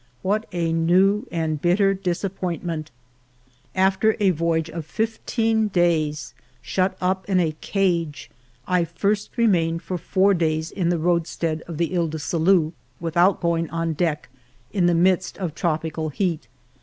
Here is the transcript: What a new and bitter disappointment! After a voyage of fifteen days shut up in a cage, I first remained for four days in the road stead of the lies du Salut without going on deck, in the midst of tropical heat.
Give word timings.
What 0.23 0.47
a 0.51 0.73
new 0.73 1.27
and 1.31 1.61
bitter 1.61 1.93
disappointment! 1.93 2.89
After 3.75 4.17
a 4.19 4.31
voyage 4.31 4.67
of 4.67 4.83
fifteen 4.83 5.67
days 5.67 6.33
shut 6.59 6.97
up 6.99 7.29
in 7.29 7.39
a 7.39 7.55
cage, 7.61 8.31
I 8.65 8.83
first 8.83 9.37
remained 9.37 9.83
for 9.83 9.99
four 9.99 10.33
days 10.33 10.71
in 10.71 10.89
the 10.89 10.97
road 10.97 11.27
stead 11.27 11.61
of 11.67 11.77
the 11.77 11.95
lies 11.95 12.09
du 12.09 12.17
Salut 12.17 12.73
without 12.99 13.39
going 13.41 13.69
on 13.69 13.93
deck, 13.93 14.27
in 14.73 14.87
the 14.87 14.95
midst 14.95 15.37
of 15.37 15.53
tropical 15.53 16.09
heat. 16.09 16.47